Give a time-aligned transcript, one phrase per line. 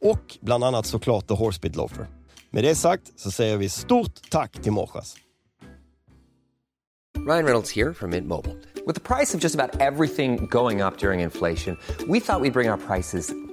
[0.00, 2.06] Och bland annat såklart The Horsebit Loafer.
[2.50, 5.16] Med det sagt så säger vi stort tack till Morsas.
[7.18, 8.54] Ryan Reynolds här från Mint Mobile.
[8.86, 12.50] Med priset på nästan allt som går upp under inflationen, trodde vi att vi skulle
[12.50, 13.45] bring våra priser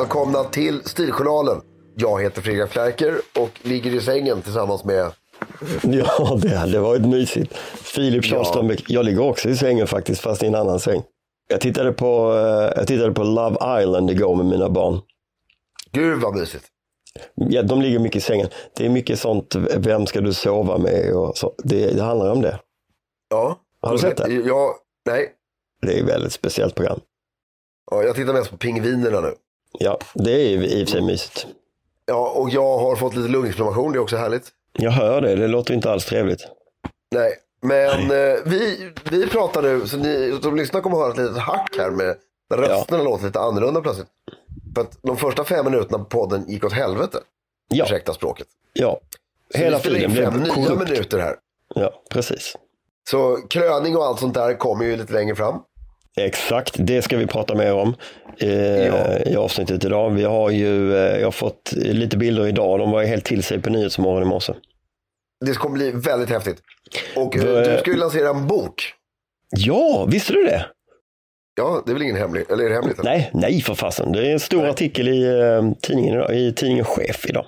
[0.00, 1.60] välkomna till Stiljournalen.
[1.94, 5.12] Jag heter Fredrik Flärker och ligger i sängen tillsammans med...
[5.82, 7.56] Ja, det hade varit mysigt.
[7.82, 8.36] Filip Ja.
[8.36, 11.02] Charlström, jag ligger också i sängen faktiskt, fast i en annan säng.
[11.48, 15.00] Jag tittade på, eh, jag tittade på Love Island igår med mina barn.
[15.92, 16.64] Gud vad mysigt.
[17.34, 18.48] Ja, de ligger mycket i sängen.
[18.76, 21.52] Det är mycket sånt, vem ska du sova med och så.
[21.64, 22.60] Det, det handlar om det.
[23.30, 23.58] Ja.
[23.80, 24.32] Har du sett det?
[24.32, 24.74] Ja,
[25.06, 25.32] nej.
[25.82, 27.00] Det är ett väldigt speciellt program.
[27.90, 29.34] Ja, jag tittar mest på pingvinerna nu.
[29.78, 31.46] Ja, det är i och för sig mysigt.
[32.06, 34.48] Ja, och jag har fått lite lunginflammation, det är också härligt.
[34.72, 36.40] Jag hör det, det låter inte alls trevligt.
[37.14, 37.32] Nej,
[37.62, 41.42] men eh, vi, vi pratar nu, så ni som lyssnar kommer att höra ett litet
[41.42, 42.16] hack här med
[42.50, 44.08] när rösterna låter lite annorlunda plötsligt.
[44.74, 47.18] För att de första fem minuterna på podden gick åt helvete.
[47.68, 48.46] Ja, Ursäkta språket.
[48.72, 49.00] ja.
[49.52, 51.36] Så Hela tiden blev fem nya minuter här.
[51.74, 52.56] Ja, precis.
[53.10, 55.60] Så kröning och allt sånt där kommer ju lite längre fram.
[56.20, 57.94] Exakt, det ska vi prata mer om
[58.38, 59.18] eh, Ja.
[59.18, 60.10] i avsnittet idag.
[60.10, 63.62] Vi har ju eh, jag har fått lite bilder idag, de var helt till sig
[63.62, 64.52] på Nyhetsmorgon i morse.
[65.46, 66.60] Det kommer bli väldigt häftigt.
[67.16, 68.92] Och eh, Vad- du ska ju lansera en bok.
[69.56, 70.66] Ja, visste du det?
[71.56, 73.02] Ja, det är väl ingen hemlig, eller är det hemligt?
[73.02, 74.12] Nej, nej för fasen.
[74.12, 77.46] Det är en stor artikel i eh, tidningen idag, i tidningen Chef idag.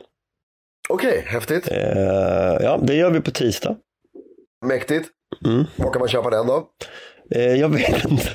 [0.89, 1.69] Okej, häftigt.
[1.71, 1.79] Eh,
[2.61, 3.77] ja, det gör vi på tisdag.
[4.67, 5.09] Mäktigt.
[5.45, 5.65] Mm.
[5.77, 6.69] Var kan man köpa den då?
[7.35, 8.29] Eh, jag vet inte.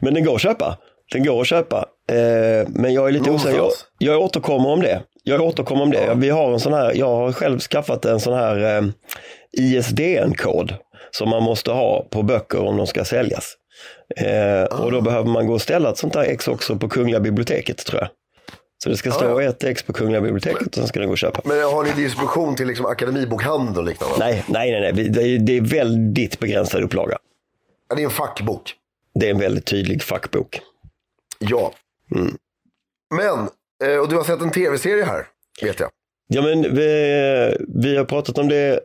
[0.00, 0.78] Men den går att köpa.
[1.12, 1.86] Den går att köpa.
[2.12, 3.56] Eh, men jag är lite osäker.
[3.58, 5.02] Jag, jag återkommer om det.
[5.24, 6.12] Jag återkommer om det.
[6.16, 8.82] Vi har en sån här, jag har själv skaffat en sån här eh,
[9.64, 10.74] ISDN-kod
[11.10, 13.54] som man måste ha på böcker om de ska säljas.
[14.16, 17.20] Eh, Och då behöver man gå och ställa ett sånt där ex också på Kungliga
[17.20, 18.08] biblioteket tror jag.
[18.82, 21.18] Så det ska stå ett ex på Kungliga biblioteket och sen ska den gå att
[21.18, 21.40] köpa.
[21.44, 24.14] Men har ni distribution till liksom akademibokhandel och liknande?
[24.18, 25.08] Nej, nej, nej, nej.
[25.08, 27.18] Det är- det är väldigt begränsad upplaga.
[27.88, 28.74] Ja, det är en fackbok.
[29.14, 30.60] Det är en väldigt tydlig fackbok.
[31.38, 31.72] Ja.
[32.14, 32.36] Mm.
[33.14, 33.48] Men,
[33.84, 35.26] eh, och du har sett en tv-serie här,
[35.62, 35.90] vet jag.
[36.26, 38.80] Ja, men vi, vi har pratat om det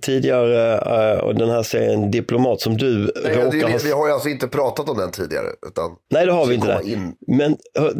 [0.00, 3.78] tidigare eh, och den här serien Diplomat som du Nej, råkar det, ha...
[3.84, 5.46] vi har ju alltså inte pratat om den tidigare.
[5.66, 6.80] Utan Nej, det har vi inte.
[6.84, 7.14] In.
[7.26, 7.56] Men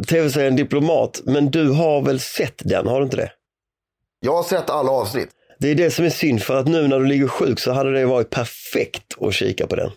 [0.07, 3.31] tv-serien Diplomat, men du har väl sett den, har du inte det?
[4.19, 5.29] Jag har sett alla avsnitt.
[5.59, 7.93] Det är det som är synd, för att nu när du ligger sjuk så hade
[7.93, 9.91] det varit perfekt att kika på den.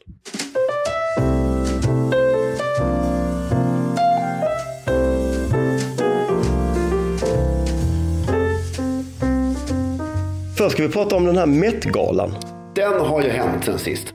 [10.64, 12.34] Först ska vi prata om den här Met-galan.
[12.75, 14.14] Den har ju hänt sen sist.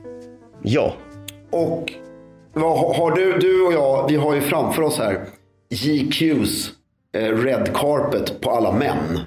[0.62, 0.94] Ja,
[1.50, 1.92] Och
[2.52, 5.24] vad har du, du och jag, vi har ju framför oss här
[5.70, 6.70] GQs
[7.14, 9.20] eh, red carpet på alla män.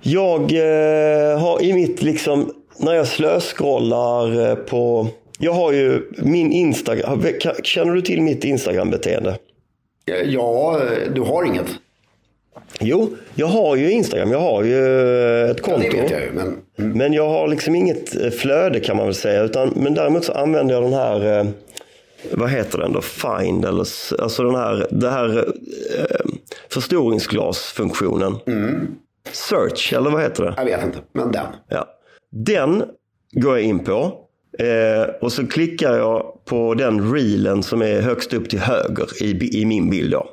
[0.00, 5.06] Jag eh, har i mitt, liksom, när jag slöscrollar eh, på...
[5.38, 7.22] Jag har ju min Instagram...
[7.62, 9.38] Känner du till mitt Instagram-beteende?
[10.10, 10.80] Eh, Ja,
[11.14, 11.68] du har inget.
[12.78, 14.30] Jo, jag har ju Instagram.
[14.32, 14.78] Jag har ju
[15.44, 15.96] eh, ett Ja, konto.
[15.96, 16.30] vet jag ju.
[16.32, 16.62] Men
[16.96, 19.42] Men jag har liksom inget eh, flöde kan man väl säga.
[19.42, 21.46] Utan, men däremot så använder jag den här, eh,
[22.32, 23.80] vad heter den då, Find eller
[24.22, 26.26] alltså den här, det här eh,
[26.70, 28.34] förstoringsglasfunktionen.
[29.32, 30.54] Search, eller vad heter det?
[30.56, 30.98] jag vet inte.
[31.12, 31.46] Men den.
[31.68, 31.86] Ja.
[32.30, 32.82] Den
[33.32, 34.12] går jag in på.
[34.58, 39.60] Eh, och så klickar jag på den reelen som är högst upp till höger i,
[39.60, 40.12] i min bild.
[40.12, 40.30] Då.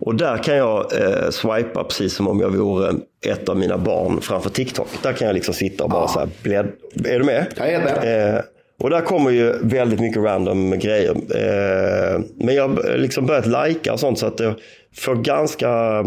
[0.00, 2.94] Och där kan jag eh, swipa precis som om jag vore
[3.26, 4.88] ett av mina barn framför TikTok.
[5.02, 6.66] Där kan jag liksom sitta och bara så här blädd...
[7.04, 7.46] Är du med?
[7.56, 8.34] Jag är med.
[8.36, 8.40] Eh,
[8.80, 11.10] och där kommer ju väldigt mycket random grejer.
[11.10, 14.54] Eh, men jag har liksom börjat lajka och sånt så att jag
[14.96, 15.98] får ganska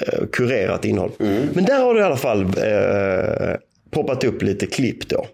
[0.00, 1.10] eh, kurerat innehåll.
[1.52, 3.56] Men där har det i alla fall eh,
[3.90, 5.26] poppat upp lite klipp då.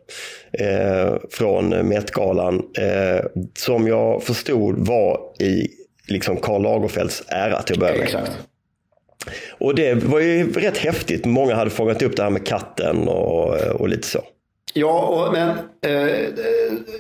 [0.59, 2.55] Eh, från Met-galan.
[2.79, 3.25] Eh,
[3.59, 5.69] som jag förstod var i
[6.09, 8.03] liksom Karl Lagerfelds ära till att börja med.
[8.03, 8.39] Exakt.
[9.59, 11.25] Och det var ju rätt häftigt.
[11.25, 14.21] Många hade fångat upp det här med katten och, och lite så.
[14.75, 15.49] Ja, och, men
[15.87, 16.27] eh, eh,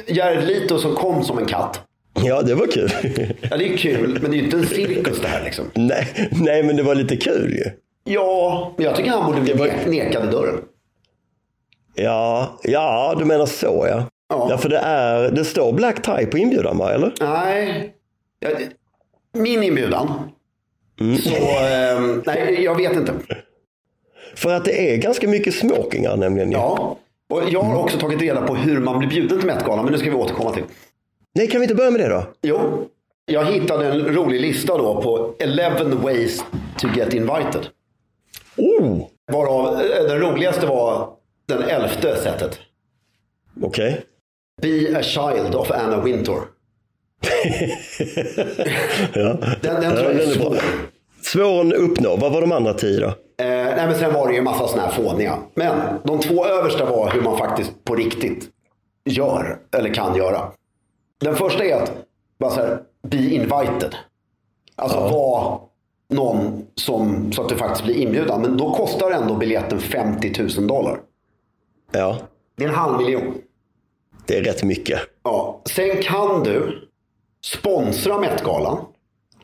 [0.06, 1.80] Jared Leto som kom som en katt.
[2.24, 2.90] Ja, det var kul.
[3.50, 5.64] Ja, det är kul, men det är ju inte en cirkus det här liksom.
[5.74, 7.64] nej, nej, men det var lite kul ju.
[8.12, 10.54] Ja, men jag tycker han borde bli var- ne- nekad i dörren.
[11.94, 14.04] Ja, ja, du menar så ja.
[14.28, 14.46] Ja.
[14.50, 17.12] Ja, för det, är, det står black tie på inbjudan va, eller?
[17.20, 17.94] Nej,
[19.32, 20.30] min inbjudan.
[20.98, 23.12] Så, eh, nej, jag vet inte.
[24.36, 26.52] För att det är ganska mycket smokingar nämligen.
[26.52, 26.98] Ja,
[27.30, 29.98] och jag har också tagit reda på hur man blir bjuden till Met-galan, men det
[29.98, 30.64] ska vi återkomma till.
[31.34, 32.24] Nej, kan vi inte börja med det då?
[32.42, 32.88] Jo,
[33.26, 36.44] jag hittade en rolig lista då på 11 ways
[36.78, 37.66] to get invited.
[38.56, 41.08] Oh, Varav eh, den roligaste var
[41.46, 42.58] den elfte sättet.
[43.62, 44.04] okej.
[44.62, 46.40] Be a child of Anna Wintour.
[49.14, 49.36] Ja.
[49.62, 50.56] Den, den tror Ja, jag är svår.
[51.22, 52.16] Svår att uppnå.
[52.16, 53.06] Vad var de andra tio då?
[53.06, 55.38] Eh, nej, men sen var det ju en massa sådana här fåniga.
[55.54, 58.48] Men de två översta var hur man faktiskt på riktigt
[59.04, 60.52] gör eller kan göra.
[61.20, 61.92] Den första är att
[62.38, 62.78] bara så här,
[63.08, 63.94] be invited.
[64.76, 65.58] Alltså vara
[66.08, 68.42] någon som, så att du faktiskt blir inbjudan.
[68.42, 71.00] Men då kostar ändå biljetten 50 000 dollar.
[71.94, 72.18] Ja,
[72.56, 73.34] Det är en halv miljon.
[74.26, 75.00] det är rätt mycket.
[75.22, 75.62] Ja.
[75.64, 76.88] Sen kan du
[77.44, 78.78] sponsra Met-galan.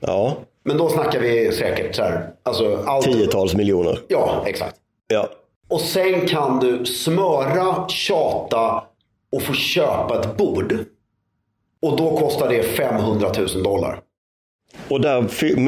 [0.01, 2.31] Ja, Men då snackar vi säkert så här.
[2.43, 3.99] Alltså allt, tiotals miljoner.
[4.09, 4.77] Ja, exakt.
[5.09, 5.29] Ja,
[5.69, 8.85] Och sen kan du smöra, tjata
[9.33, 10.79] och få köpa ett bord.
[11.83, 14.01] Och då kostar det 500 000 dollar.
[14.89, 15.25] och där,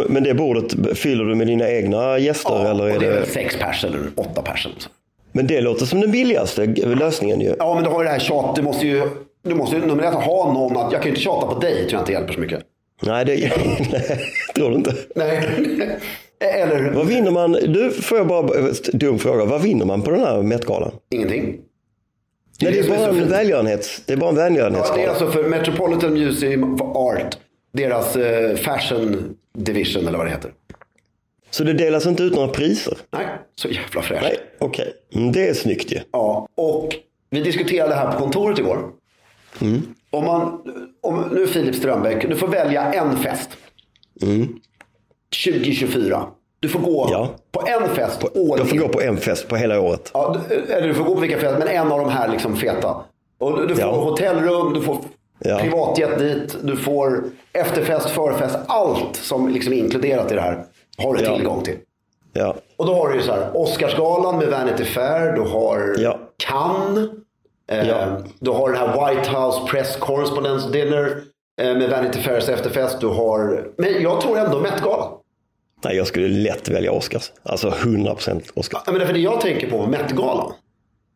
[0.08, 2.70] men det bordet fyller du med dina egna gäster?
[2.70, 3.26] eller är och det är det...
[3.26, 4.66] sex pers eller åtta pers.
[4.66, 4.88] eller så.
[5.32, 7.54] Men det låter som den billigaste lösningen ju.
[7.58, 8.56] Ja, men du har ju det här tjat.
[8.56, 9.02] Du måste ju,
[9.42, 11.74] du måste ju nummer ett ha någon att, jag kan ju inte tjata på dig,
[11.74, 12.62] tror jag inte hjälper så mycket.
[13.02, 13.32] Nej, det
[13.92, 14.20] nej,
[14.54, 14.94] tror du inte.
[15.14, 15.48] Nej.
[16.62, 17.52] Eller Vad vinner man?
[17.52, 18.48] Du, får jag bara,
[18.92, 19.44] dum fråga.
[19.44, 20.92] Vad vinner man på den här Met-galan?
[21.10, 21.42] ingenting.
[22.62, 23.30] Nej, det är det är bara en fint.
[23.30, 24.02] välgörenhets...
[24.06, 25.08] Det är bara en Ja, det är välgörenhetsgala.
[25.10, 27.36] alltså för Metropolitan Museum of Art.
[27.72, 30.50] Deras eh, fashion division eller vad det heter.
[31.54, 32.98] Så det delas inte ut några priser?
[33.10, 34.22] Nej, så jävla fräscht.
[34.22, 34.92] Nej, okej.
[35.14, 35.98] Mm, Det är snyggt ju.
[36.12, 36.94] Ja, och
[37.30, 38.78] vi diskuterade det här på kontoret igår.
[40.10, 40.60] Om man,
[41.02, 43.50] om, nu Filip Strömbäck, du får välja en fest.
[45.44, 46.26] 2024.
[46.60, 47.28] Du får gå Ja.
[47.52, 48.82] på en fest all Jag får in.
[48.82, 50.10] gå på en fest på hela året.
[50.14, 52.56] Ja, du, eller du får gå på vilka fester, men en av de här liksom
[52.56, 52.96] feta.
[53.38, 53.90] Och du, du får Ja.
[54.04, 54.98] hotellrum, du får
[55.44, 55.58] Ja.
[55.58, 58.58] privatjet dit, du får efterfest, förfest.
[58.66, 60.64] Allt som liksom är inkluderat i det här
[60.98, 61.78] har du tillgång till.
[62.32, 66.18] Ja, Och då har du ju så här Oscarsgalan med Vanity Fair, du har Ja.
[66.48, 67.08] Cannes,
[67.70, 68.18] eh, Ja.
[68.40, 71.22] du har den här White House Press Correspondence Dinner
[71.60, 73.00] eh, med Vanity Fairs efterfest.
[73.00, 75.12] Du har, men jag tror ändå Met-galan.
[75.84, 77.32] nej, jag skulle lätt välja Oscars.
[77.42, 78.82] Alltså 100% Oscars.
[78.86, 80.52] Ja, men därför det jag tänker på Met-galan.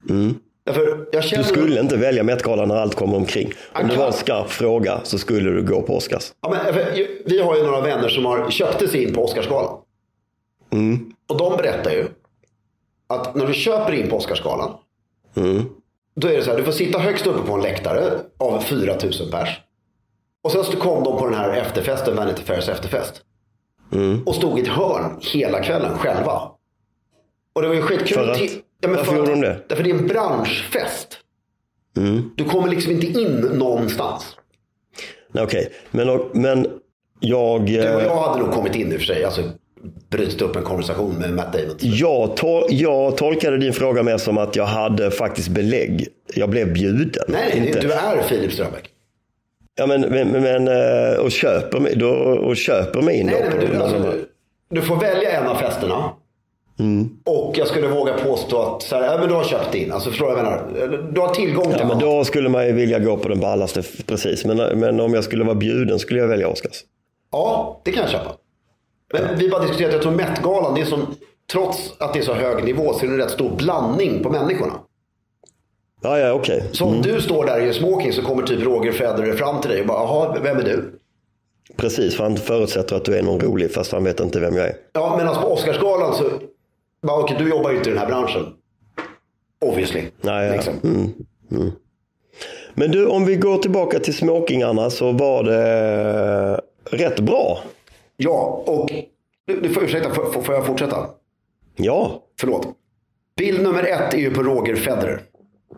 [0.09, 0.35] Därför jag
[0.73, 1.37] känner.
[1.37, 3.53] Du skulle inte välja Met-galan när allt kommer omkring.
[3.73, 6.33] Om det kan- var en skarp fråga så skulle du gå på Oscars.
[6.41, 6.75] Ja, men,
[7.27, 9.79] vi har ju några vänner som har köpte sig in på Oscarsgalan.
[10.73, 11.13] Mm.
[11.29, 12.09] Och de berättar ju
[13.07, 14.71] att när du köper in på Oscarsgalan.
[15.37, 15.63] Mm.
[16.17, 19.31] Då är det så här, du får sitta högst uppe på en läktare av 4000
[19.31, 19.61] pers.
[20.43, 23.23] Och sen så kom de på den här efterfesten, Vanity Fairs efterfest.
[23.93, 24.23] Mm.
[24.27, 26.51] Och stod i ett hörn hela kvällen själva.
[27.55, 28.17] Och det var ju skitkul.
[28.19, 28.39] För att?
[28.91, 29.47] Ja, Varför för gjorde de det?
[29.51, 29.63] Mm.
[29.69, 31.19] Därför det är en branschfest.
[32.37, 34.37] Du kommer liksom inte in någonstans.
[35.35, 36.67] Okej, men, men
[37.21, 37.67] jag...
[37.67, 39.25] Du och eh, jag hade nog kommit in i och för sig.
[39.25, 39.43] Alltså
[40.11, 41.77] brutit upp en konversation med Matt Damon.
[41.79, 46.09] Jag, tol- jag tolkade din fråga mer som att jag hade faktiskt belägg.
[46.35, 47.25] Jag blev bjuden.
[47.29, 47.81] Nej, inte.
[47.81, 48.91] du är Filip Strömbäck.
[49.75, 53.57] Ja, men, men, men eh, och, köper mig, då, och köper mig in Nej, då
[53.57, 54.15] nej, du, alltså,
[54.71, 56.11] du får välja en av festerna.
[56.79, 57.09] Mm.
[57.25, 59.93] Och jag skulle våga påstå att så här, ja, men du har köpt in.
[59.93, 61.09] Alltså, förstår jag menar?
[61.13, 63.83] Du har tillgång till Ja, men då skulle man ju vilja gå på den ballaste,
[64.07, 64.45] precis.
[64.45, 66.85] Men, men om jag skulle vara bjuden skulle jag välja Oscars.
[67.33, 68.33] Ja, det kan jag köpa.
[69.13, 71.15] Men vi bara diskuterat, jag tror Met-galan, det är som,
[71.53, 74.31] trots att det är så hög nivå så är det en rätt stor blandning på
[74.31, 74.73] människorna.
[76.03, 76.65] Ja, ja, okej.
[76.73, 79.81] Så om du står där i smoking så kommer typ Roger Federer fram till dig
[79.81, 80.99] och bara, jaha, vem är du?
[81.77, 84.67] Precis, för han förutsätter att du är någon rolig fast han vet inte vem jag
[84.67, 84.77] är.
[84.93, 86.25] Ja, medan på Oscarsgalan så,
[87.07, 88.53] bara, okej, du jobbar ju inte i den här branschen.
[89.61, 90.05] Obviously.
[90.21, 90.53] Nej, ja.
[90.55, 90.75] liksom.
[92.75, 96.61] Men du, om vi går tillbaka till smokingarna så var det
[96.91, 97.59] rätt bra.
[98.17, 98.91] Ja, och
[99.47, 101.07] du, du får ursäkta, får, får- jag fortsätta?
[101.77, 102.69] Ja, Förlåt.
[103.37, 105.23] Bild nummer ett är ju på Roger Federer.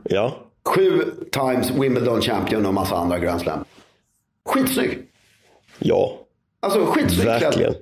[0.03, 0.33] ja,
[0.65, 3.65] Sju times Wimbledon champion och massa andra Grand Slam.
[4.49, 4.99] Skitsnygg.
[5.79, 6.19] ja,
[6.61, 7.41] Alltså skitsnygg klädd.
[7.43, 7.75] verkligen.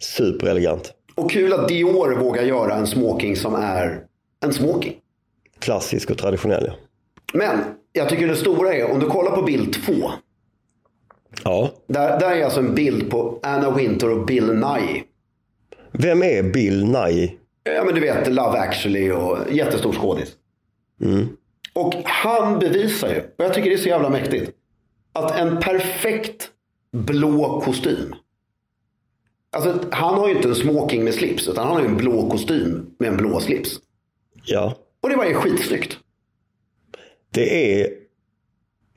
[0.00, 0.92] Superelegant.
[1.20, 4.04] Och kul att Dior vågar göra en smoking som är
[4.44, 4.96] en smoking.
[5.58, 6.64] Klassisk och traditionell.
[6.66, 6.74] ja.
[7.34, 7.58] Men
[7.92, 10.10] jag tycker det stora är, om du kollar på bild två.
[11.44, 11.70] Ja.
[11.86, 15.02] Där, där är alltså en bild på Anna Wintour och Bill Nighy.
[15.92, 17.30] Vem är Bill Nye?
[17.62, 20.32] Ja men du vet Love actually och jättestor skådis.
[21.74, 24.50] Och han bevisar ju, och jag tycker det är så jävla mäktigt.
[25.12, 26.48] Att en perfekt
[26.92, 28.14] blå kostym.
[29.52, 31.48] Alltså han har ju inte en smoking med slips.
[31.48, 33.76] Utan han har ju en blå kostym med en blå slips.
[34.44, 35.98] Ja, Och det var ju skitsnyggt.
[37.30, 37.88] det är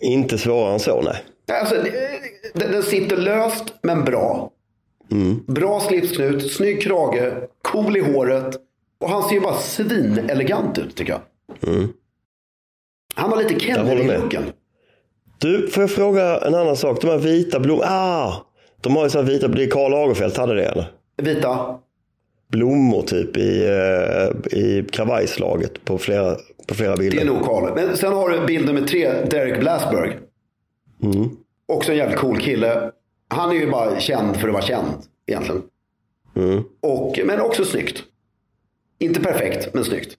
[0.01, 1.23] inte svårare än så, nej.
[1.59, 1.75] Alltså,
[2.53, 4.49] den, den sitter löst men bra.
[5.47, 8.55] Bra slipsknut, snygg krage, cool i håret.
[8.99, 11.21] Och han ser ju bara svinelegant ut tycker jag.
[13.15, 13.97] Han har lite håller med.
[13.97, 14.43] Kennedy-looken.
[15.39, 17.01] Du, får jag fråga en annan sak?
[17.01, 17.87] De här vita blommorna.
[17.89, 18.45] Ah!
[18.83, 20.91] De har ju så här vita, det är Karl Lagerfeld hade det eller?
[21.21, 21.79] Vita.
[22.47, 26.35] Blommor typ i, eh, i kravajslaget på flera,
[26.67, 27.21] på flera Det bilder.
[27.21, 27.73] är nog Karl.
[27.75, 30.17] Men sen har du bild nummer tre, Derek Blasberg.
[31.65, 32.91] Också en jävligt cool kille.
[33.27, 34.87] Han är ju bara känd för att vara känd
[35.27, 35.61] egentligen.
[36.81, 38.03] Och, men också snyggt.
[38.99, 40.17] Inte perfekt, men snyggt.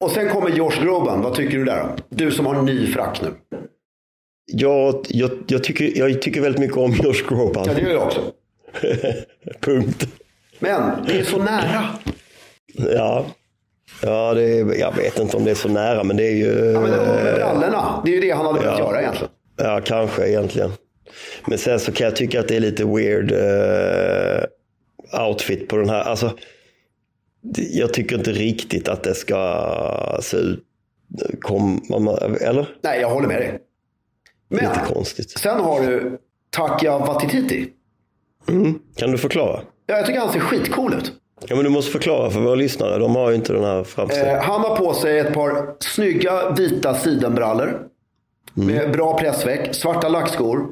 [0.00, 1.22] Och sen kommer Josh Groban.
[1.22, 1.86] Vad tycker du där?
[2.08, 3.58] Du som har ny frack nu.
[4.52, 7.64] Jag, jag, jag, tycker, jag tycker väldigt mycket om Josh Groban.
[7.66, 8.20] Ja, det gör jag också.
[9.60, 10.06] Punkt.
[10.58, 11.84] Men det är så nära.
[12.74, 13.26] Ja,
[14.02, 16.46] ja det är, jag vet inte om det är så nära, men det är ju...
[16.72, 18.02] Ja, men med brallorna.
[18.04, 18.84] Det är ju det han hade velat Ja.
[18.84, 19.30] göra egentligen.
[19.56, 20.72] Ja, kanske egentligen.
[21.46, 25.88] Men sen så kan jag tycka att det är lite weird eh, outfit på den
[25.88, 26.00] här.
[26.02, 26.32] Alltså,
[27.42, 30.64] det- jag tycker inte riktigt att det ska se ut...
[31.40, 31.82] Kom,
[32.40, 32.66] eller?
[32.82, 33.58] Nej, jag håller med dig.
[34.50, 35.38] Men Lite konstigt.
[35.38, 36.18] sen har du
[36.50, 37.68] Takia Watititi.
[38.96, 39.60] Kan du förklara?
[39.86, 41.12] Ja, jag tycker han ser skitcool ut.
[41.48, 42.98] Ja, men du måste förklara för våra lyssnare.
[42.98, 44.36] De har ju inte den här framställningen.
[44.36, 47.86] Eh, han har på sig ett par snygga vita sidenbrallor.
[48.54, 50.68] Med bra pressväck, svarta lackskor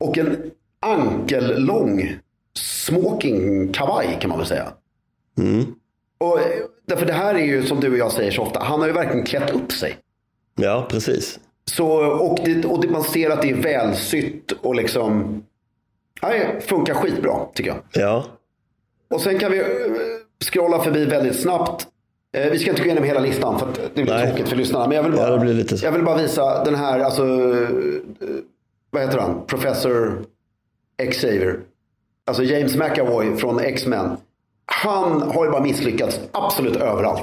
[0.00, 2.16] och en ankellång
[2.58, 4.72] smoking kavaj kan man väl säga.
[6.18, 6.44] Och, eh,
[6.86, 8.92] därför det här är ju som du och jag säger så ofta, han har ju
[8.92, 9.96] verkligen klätt upp sig.
[10.54, 11.40] Ja, precis.
[11.70, 15.42] Så, och det, och det, man ser att det är välsytt och liksom,
[16.20, 18.02] det funkar skitbra tycker jag.
[18.02, 18.24] Ja.
[19.10, 19.64] Och sen kan vi eh,
[20.44, 21.86] scrolla förbi väldigt snabbt.
[22.36, 24.26] Eh, Vi ska inte gå igenom hela listan för att det blir Nej.
[24.28, 24.86] tråkigt för lyssnarna.
[24.86, 27.68] Men jag vill, bara, Ja, jag vill bara visa den här, alltså, eh,
[28.90, 29.40] vad heter han?
[29.46, 30.24] Professor
[31.10, 31.60] Xavier.
[32.24, 34.16] Alltså James McAvoy från X-Men.
[34.66, 37.22] Han har ju bara misslyckats absolut överallt.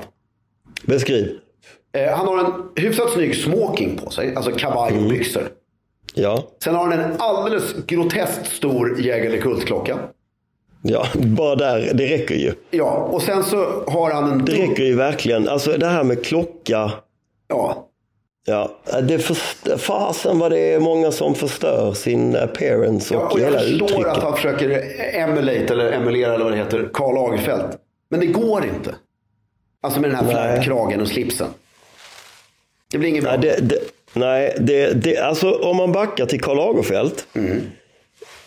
[0.86, 1.40] Beskriv.
[1.98, 5.04] Eh, Han har en hyfsat snygg smoking på sig, alltså kavaj Mm.
[5.04, 5.50] och byxor.
[6.14, 6.44] Ja.
[6.64, 9.98] Sen har han en alldeles groteskt stor Jägerle Kultklocka.
[10.82, 12.54] ja, bara där, det räcker ju.
[12.72, 14.46] Ja, och sen så har han en...
[14.46, 15.50] Det räcker ju verkligen.
[15.50, 16.92] Alltså det här med klocka.
[17.48, 17.90] Ja,
[18.46, 18.72] Ja,
[19.02, 23.46] det först- fasen vad det är många som förstör sin appearance och, ja och jag
[23.46, 24.08] hela förstår uttrycket.
[24.08, 24.84] att han försöker
[25.16, 27.66] emulate eller emulera eller vad det heter, Karl Lagerfeld.
[28.10, 28.96] Men det går inte.
[29.82, 30.34] Alltså med den här Nej.
[30.34, 31.48] flärpkragen och slipsen.
[32.94, 33.32] Det blir inget bra.
[33.32, 33.80] Nej, det, det,
[34.14, 37.14] nej det, det, alltså om man backar till Karl Lagerfeld.
[37.36, 37.62] Mm.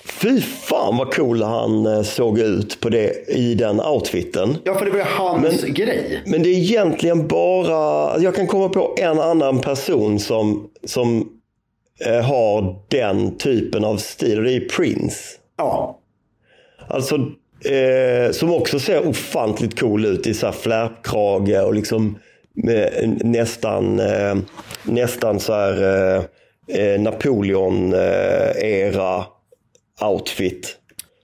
[0.04, 4.56] Fy fan vad cool han eh, såg ut på det, i den outfiten.
[4.64, 6.22] Ja, för det var ju hans grej.
[6.26, 11.28] Men det är egentligen bara, jag kan komma på en annan person som, som
[12.06, 15.20] eh, har den typen av stil och det är Prince.
[15.58, 16.00] Ja,
[16.88, 17.14] Alltså,
[17.64, 22.18] eh, som också ser ofantligt cool ut i så här flärpkrage och liksom
[23.24, 24.36] nästan, eh,
[24.82, 26.22] nästan så här eh,
[26.80, 29.24] eh, Napoleon-era
[30.04, 30.76] outfit.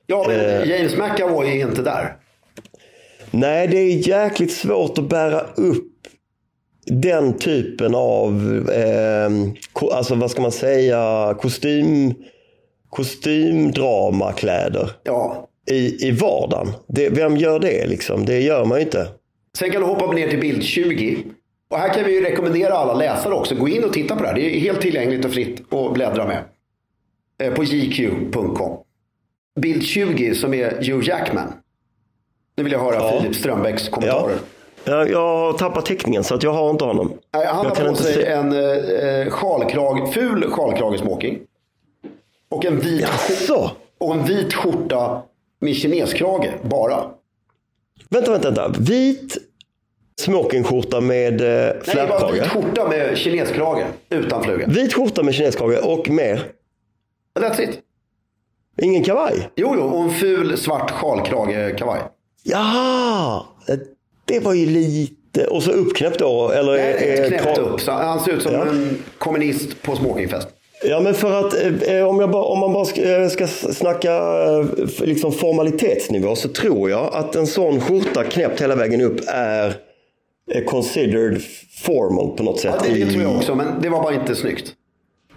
[0.07, 0.69] ja men.
[0.69, 2.17] James McAvoy är inte där.
[3.31, 5.89] Nej, det är jäkligt svårt att bära upp
[6.87, 8.33] den typen av,
[8.73, 9.31] eh,
[9.93, 12.15] alltså vad ska man säga, kostym,
[12.89, 15.49] kostymdramakläder Ja.
[15.71, 16.69] i, i vardagen.
[16.89, 18.25] Det, vem gör det liksom?
[18.25, 19.09] Det gör man ju inte.
[19.59, 21.25] Sen kan du hoppa ner till bild 20.
[21.71, 23.55] Och här kan vi ju rekommendera alla läsare också.
[23.55, 24.35] Gå in och titta på det här.
[24.35, 26.45] Det är helt tillgängligt och fritt att bläddra med.
[27.43, 28.77] Eh, På jq.com.
[29.61, 31.53] Bild 20 som är Hugh Jackman.
[32.57, 33.21] Nu vill jag höra Ja.
[33.21, 34.37] Filip Strömbäcks kommentarer.
[34.85, 37.13] Jag, jag har tappat teckningen så att jag har inte honom.
[37.35, 38.27] Nej, Han jag har på sig se.
[38.27, 41.39] en eh, sjalkrag, ful sjalkragesmoking.
[42.49, 43.71] Och en vit, Jaså?
[43.99, 45.23] och en vit skjorta
[45.61, 47.05] med kineskrage bara.
[48.11, 48.75] Vänta, vänta, vänta.
[48.79, 49.39] Vit
[50.21, 52.33] smokingskjorta med eh, Nej, bara flärpkrage.
[52.35, 54.67] vit skjorta med kineskrage utan fluga.
[54.67, 56.45] Vit skjorta med kineskrage och mer.
[57.41, 57.79] That's it.
[58.83, 59.49] Ingen kavaj.
[59.57, 62.01] Jo, jo, och en ful svart sjalkrage-kavaj.
[62.43, 63.43] Jaha!
[64.25, 65.47] Det var ju lite...
[65.51, 66.51] Och så uppknäppt då?
[66.51, 67.81] Eller Nej, är knäppt upp.
[67.81, 68.67] Så han ser ut som Ja.
[68.67, 70.49] en kommunist på smokingfest.
[70.85, 71.55] Ja, men för att
[71.89, 74.65] eh, om, jag bara, om man bara ska, eh, ska snacka eh,
[75.01, 79.73] liksom formalitetsnivå så tror jag att en sån skjorta knäppt hela vägen upp är eh,
[80.67, 81.43] considered
[81.85, 82.75] formal på något sätt.
[82.79, 84.75] Ja, det, det tror jag också, men det var bara inte snyggt.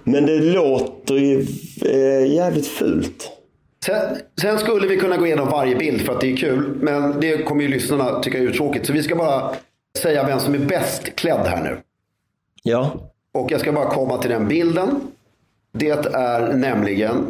[0.04, 1.46] Men det låter ju
[1.86, 3.32] eh, jävligt fult.
[3.86, 6.76] Sen, sen skulle vi kunna gå igenom varje bild för att det är kul.
[6.82, 8.86] Men det kommer ju lyssnarna tycka är uttråkigt.
[8.86, 9.56] Så vi ska bara
[9.98, 11.78] säga vem som är bäst klädd här nu.
[12.64, 12.92] Ja.
[13.34, 14.90] Och jag ska bara komma till den bilden.
[15.74, 17.26] Det är nämligen...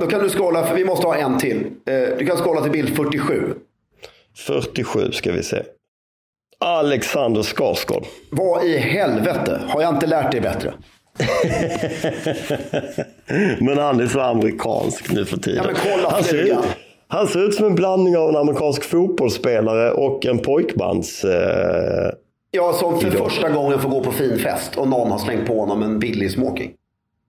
[0.00, 1.66] Då kan du scrolla, för vi måste ha en till.
[1.86, 3.54] Eh, Du kan scrolla till bild 47.
[4.36, 5.62] 47 ska vi se.
[6.58, 8.04] Alexander Skarsgård.
[8.30, 9.60] Vad i helvete?
[9.68, 10.74] Har jag inte lärt dig bättre?
[13.60, 15.64] Men han är så amerikansk nu för tiden.
[15.64, 16.58] Ja, men kolla han, ser ut,
[17.08, 21.24] han ser ut som en blandning av en amerikansk fotbollsspelare och en pojkbands...
[21.24, 22.10] Eh,
[22.56, 23.30] Ja, som för Idag.
[23.30, 26.30] första gången får gå på fin fest och någon har slängt på honom en billig
[26.32, 26.72] smoking.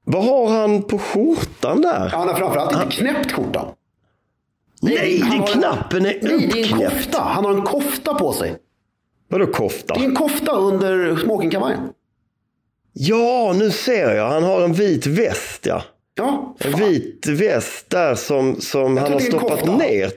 [0.06, 2.10] vad har han på skjortan där?
[2.14, 3.66] Han har framförallt inte knäppt skjortan.
[4.82, 6.34] Nej, han det har är en- knappen är Nej, det är
[6.66, 6.94] en uppknäppt.
[6.96, 7.22] kofta.
[7.22, 8.56] Han har en kofta på sig.
[9.36, 9.94] Vadå kofta?
[9.94, 11.80] Det är en kofta under smokingkavajen.
[12.94, 14.30] Ja, nu ser jag.
[14.30, 15.84] Han har en vit väst, ja.
[16.16, 19.78] Ja, En vit väst där som, som han har det stoppat kofta.
[19.78, 20.12] ner.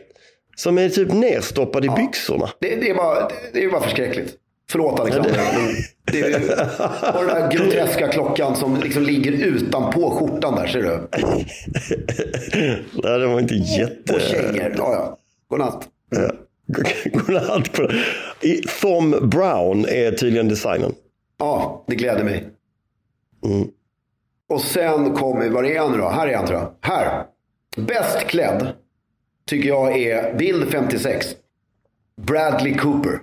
[0.56, 2.50] Som är typ nerstoppad i byxorna.
[2.60, 4.34] Det, det, är bara, det, det är bara förskräckligt.
[4.70, 5.32] Förlåt Alexander.
[5.32, 5.74] men
[6.12, 6.34] Det är,
[7.18, 11.08] och den där groteska klockan som liksom ligger utanpå skjortan där, ser du?
[13.02, 14.14] Nej, det var inte jätte...
[14.14, 14.74] Och kängor.
[14.76, 15.18] Ja, ja.
[15.48, 15.88] Godnatt.
[17.12, 17.90] Godnatt på
[18.40, 20.94] I- Thom Brown är tydligen designen.
[21.38, 22.48] Ja, det gläder mig.
[24.48, 26.08] Och sen kommer, var är han nu då?
[26.08, 26.72] Här är han tror jag.
[26.80, 27.24] Här.
[27.76, 28.66] Bäst klädd
[29.46, 31.26] tycker jag är bild 56.
[32.20, 33.18] Bradley Cooper.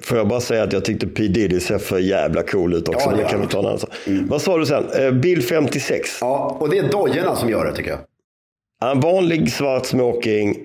[0.00, 3.10] Får jag bara säga att jag tyckte P Diddy ser för jävla cool ut också.
[3.10, 3.90] Ja, det kan vi ta en annan sak.
[4.28, 4.84] Vad sa du sen?
[4.98, 6.18] Eh, Bild 56.
[6.20, 8.90] Ja, och det är dojorna som gör det tycker jag.
[8.92, 10.56] En vanlig svart smoking.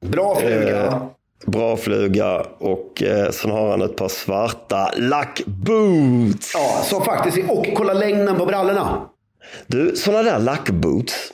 [0.00, 0.84] Bra fluga.
[0.86, 1.02] Eh,
[1.46, 6.52] Bra fluga och eh, sen har han ett par svarta lackboots.
[6.54, 9.08] Ja, som faktiskt och kolla längden på brallorna.
[9.66, 11.32] Du, sådana där lackboots.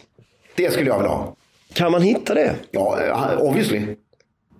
[0.57, 1.35] Det skulle jag vilja ha.
[1.75, 2.55] Kan man hitta det?
[2.71, 3.97] Ja, eh, obviously.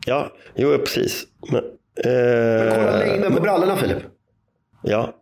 [0.07, 1.25] Ja, jo precis.
[1.51, 1.63] Men,
[2.05, 3.99] Kolla eh, längden på brallorna Filip.
[4.83, 5.13] ja.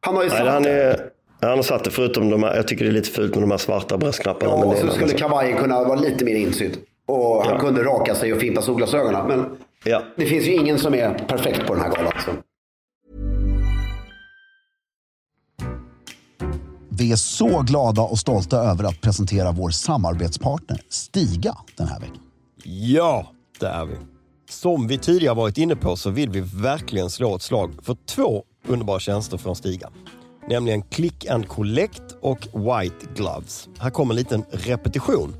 [0.00, 0.70] Han har ju Nej, satt han, det.
[0.70, 1.00] är,
[1.40, 3.50] han har satt det förutom de här, jag tycker det är lite fult med de
[3.50, 4.52] här svarta bröstknapparna.
[4.52, 6.76] Ja, men och så skulle kavajen kunna vara lite mer insydd.
[7.06, 7.60] Och han Ja.
[7.60, 9.26] kunde raka sig och finta solglasögonen.
[9.26, 10.02] Men Ja.
[10.16, 12.12] det finns ju ingen som är perfekt på den här galan.
[12.24, 12.30] Så.
[16.88, 22.22] Vi är så glada och stolta över att presentera vår samarbetspartner Stiga den här veckan.
[22.64, 23.26] Ja,
[23.60, 23.94] det är vi.
[24.50, 28.44] Som vi tidigare varit inne på så vill vi verkligen slå ett slag för två
[28.68, 29.88] underbara tjänster från Stiga.
[30.48, 33.68] Nämligen Click and Collect och White Gloves.
[33.78, 35.34] Här kommer en liten repetition.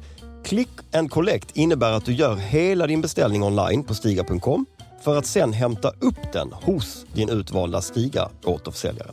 [0.47, 4.67] Click and Collect innebär att du gör hela din beställning online på Stiga.com
[5.01, 9.11] för att sen hämta upp den hos din utvalda Stiga återförsäljare.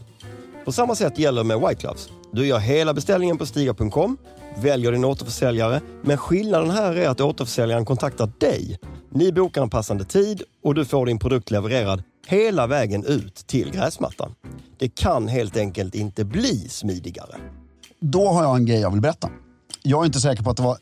[0.66, 2.10] På samma sätt gäller med White Gloves.
[2.32, 4.18] Du gör hela beställningen på Stiga.com,
[4.58, 8.80] väljer din återförsäljare, men skillnaden här är att återförsäljaren kontaktar dig.
[9.10, 13.72] Ni bokar en passande tid och du får din produkt levererad hela vägen ut till
[13.72, 14.36] gräsmattan.
[14.78, 17.36] Det kan helt enkelt inte bli smidigare.
[18.00, 19.30] Då har jag en grej jag vill berätta.
[19.84, 20.78] Jag är inte säker på att det var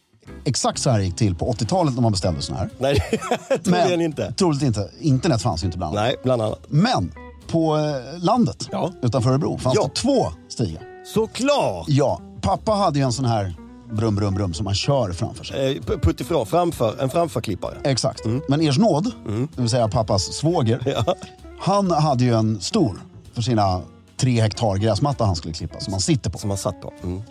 [0.46, 2.70] exakt så här gick till på 80-talet när man beställde såna här.
[2.80, 3.00] Nej,
[3.63, 4.34] troligen inte.
[4.34, 4.89] Troligt inte.
[5.00, 6.08] Internet fanns ju inte bland annat.
[6.08, 6.60] Nej, bland annat.
[6.67, 7.12] Men
[7.48, 8.91] på eh, landet Ja.
[9.02, 9.84] utanför Örebro fanns Ja.
[9.84, 10.84] det två stigar.
[11.13, 11.86] Såklart!
[11.88, 13.56] Ja, pappa hade ju en sån här
[13.91, 15.78] brum, brum, brum som man kör framför sig.
[15.78, 17.78] Eh, Puttifrån, framför, en framförklippare.
[17.84, 18.22] Exakt.
[18.50, 19.12] Men ers nåd,
[19.56, 21.15] det vill säga pappas svåger, Ja.
[21.60, 22.98] han hade ju en stor
[23.34, 23.82] för sina
[24.17, 26.38] tre hektar gräsmatta han skulle klippa som han sitter på.
[26.38, 26.94] Som man satt på.
[27.04, 27.22] Mm.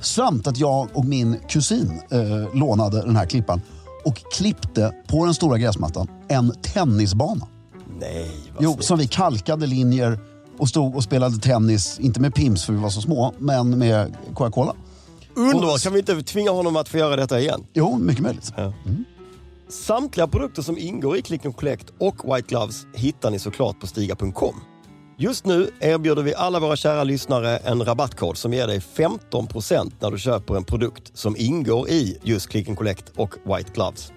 [0.00, 3.60] Samt att jag och min kusin eh, lånade den här klippan
[4.04, 7.46] och klippte på den stora gräsmattan en tennisbana.
[8.00, 8.84] Nej, vad Jo, snyggt.
[8.86, 10.18] som vi kalkade linjer
[10.58, 14.16] och stod och spelade tennis, inte med Pims för vi var så små, men med
[14.34, 14.74] Coca-Cola.
[15.34, 15.82] Underbart!
[15.82, 17.64] Kan vi inte tvinga honom att få göra detta igen?
[17.72, 18.52] Jo, mycket möjligt.
[19.68, 23.86] Samtliga produkter som ingår i Click and Collect och White Gloves hittar ni såklart på
[23.86, 24.54] Stiga.com.
[25.20, 30.10] Just nu erbjuder vi alla våra kära lyssnare en rabattkod som ger dig 15% när
[30.10, 34.12] du köper en produkt som ingår i just Click and Collect och White Gloves.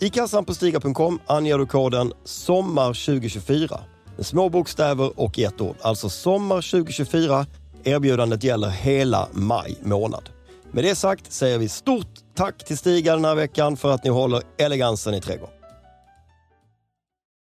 [0.00, 3.78] I kassan på Stiga.com anger du koden SOMMAR2024
[4.16, 5.76] med små bokstäver och i ett ord.
[5.80, 7.46] Alltså SOMMAR2024.
[7.84, 10.28] Erbjudandet gäller hela maj månad.
[10.72, 14.10] Med det sagt säger vi stort tack till Stiga den här veckan för att ni
[14.10, 15.55] håller elegansen i trädgården.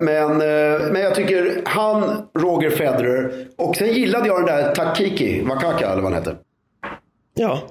[0.00, 5.42] Men, eh, men jag tycker han, Roger Federer och sen gillade jag den där Takiki
[5.42, 6.36] Wakaka eller vad han heter.
[7.34, 7.62] Ja,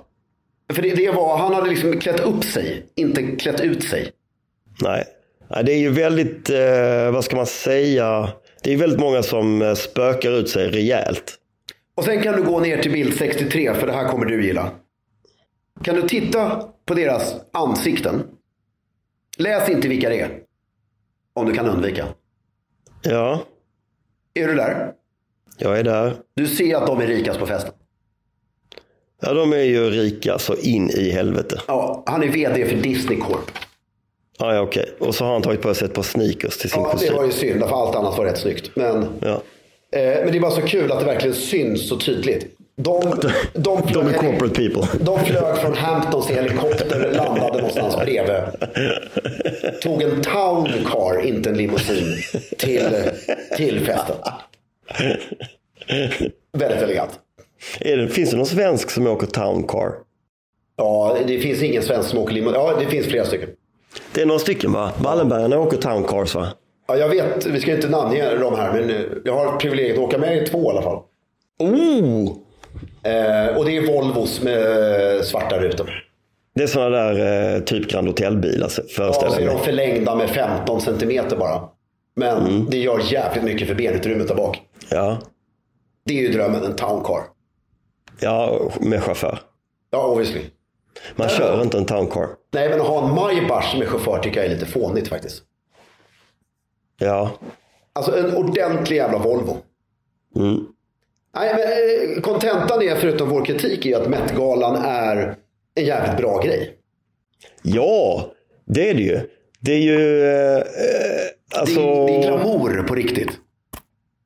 [0.73, 4.11] För det, det var, han hade liksom klätt upp sig, inte klätt ut sig.
[4.81, 5.03] nej.
[5.65, 8.29] Det är ju väldigt, eh, vad ska man säga,
[8.63, 11.35] det är väldigt många som eh, spökar ut sig rejält.
[11.95, 14.71] Och sen kan du gå ner till bild 63 för det här kommer du gilla.
[15.83, 18.23] Kan du titta på deras ansikten?
[19.37, 20.29] Läs inte vilka det är.
[21.33, 22.07] Om du kan undvika.
[23.01, 23.39] Ja,
[24.33, 24.91] Är du där?
[25.57, 26.13] jag är där.
[26.35, 27.73] Du ser att de är rikast på festen.
[29.21, 31.61] Ja, de är ju rika så in i helvete.
[31.67, 33.51] Ja, han är vd för Disney Corp.
[34.39, 34.93] Ja, ja, okej.
[34.99, 37.15] Och så har han tagit på sig ett par sneakers till sin Ja, det kostym.
[37.15, 38.71] var ju synd, för allt annat var rätt snyggt.
[38.75, 39.29] Men, Ja.
[39.91, 42.57] eh, men det är bara så kul att det verkligen syns så tydligt.
[42.75, 45.05] De, de, De flög, är corporate people.
[45.05, 48.35] de flög från Hamptons helikopter, landade någonstans bredvid.
[49.81, 52.15] Tog en town car, inte en limousin,
[52.57, 52.89] till,
[53.57, 54.15] till festen.
[56.57, 57.19] Väldigt elegant.
[57.79, 59.91] Det, finns det någon svensk som åker town car?
[60.75, 62.61] Ja, det finns ingen svensk som åker limousin.
[62.61, 63.49] Ja, det finns flera stycken.
[64.13, 64.91] Det är några stycken va?
[64.97, 66.47] Wallenbergarna åker town cars va?
[66.87, 70.03] Ja, jag vet, vi ska inte namnge dem här, men eh, jag har privilegiet att
[70.03, 70.99] åka med i två i alla fall.
[71.59, 72.37] Oh!
[73.03, 76.03] Eh, och det är Volvos med svarta rutor.
[76.55, 79.63] Det är sådana där eh, typ Grand Hotel-bilar Ja, föreställer så är jag de mig.
[79.65, 81.61] förlängda med 15 centimeter bara.
[82.15, 84.61] Men det gör jävligt mycket för benutrymmet där bak.
[84.89, 85.17] Ja.
[86.05, 87.21] Det är ju drömmen, en town car.
[88.19, 89.39] ja, med chaufför.
[89.91, 90.41] Ja, obviously.
[91.15, 92.27] Man kör inte en town car.
[92.53, 95.43] Nej, men att ha en Maybach med chaufför tycker jag är lite fånigt faktiskt.
[96.99, 97.31] Ja.
[97.93, 99.57] Alltså en ordentlig jävla Volvo.
[101.35, 105.35] Nej, men eh, kontentan är, förutom vår kritik, är att Met-galan är
[105.75, 106.73] en jävligt bra grej.
[107.61, 108.31] Ja,
[108.65, 109.19] det är det ju.
[109.59, 110.23] Det är ju...
[110.23, 110.63] Eh, eh,
[111.59, 111.79] alltså...
[111.79, 113.29] Det, det är glamour på riktigt.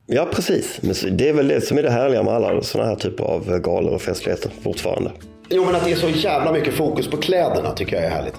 [0.05, 0.79] Ja, precis.
[0.81, 3.59] Men det är väl det som är det härliga med alla sådana här typer av
[3.59, 5.11] galor och festligheter fortfarande.
[5.49, 8.35] Jo, men att det är så jävla mycket fokus på kläderna tycker jag är härligt.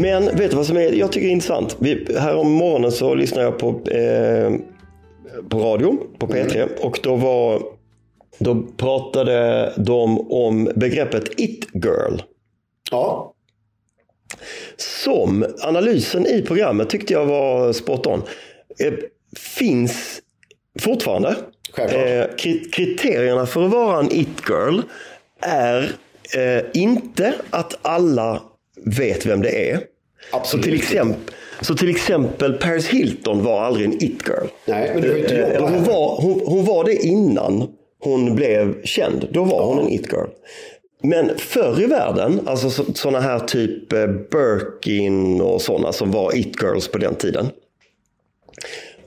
[0.00, 1.76] Men vet du vad som är, jag tycker är intressant?
[1.78, 4.52] Vi, här om morgonen så lyssnade jag på, eh,
[5.48, 7.62] på radio på P3 och då var
[8.38, 12.18] då pratade de om begreppet it girl.
[12.90, 13.32] Ja.
[14.76, 18.22] Som analysen i programmet tyckte jag var spot on.
[18.84, 18.92] Eh,
[19.58, 20.22] finns
[20.80, 21.34] fortfarande.
[21.96, 24.80] Eh, kri- kriterierna för att vara en it girl
[25.40, 25.90] är
[26.36, 28.42] eh, inte att alla
[28.86, 29.76] vet vem det är.
[30.30, 30.84] Så Absolut till, inte.
[30.86, 34.46] exempel, så till exempel Paris Hilton var aldrig en it-girl.
[34.64, 37.68] Nej, men du får inte Eh, jobba hon, var, hon, hon var det innan
[38.00, 39.28] hon blev känd.
[39.30, 40.26] Då var hon en it-girl.
[41.02, 46.88] Men förr i världen, alltså sådana här typ eh, Birkin och sådana som var it-girls
[46.90, 47.46] på den tiden.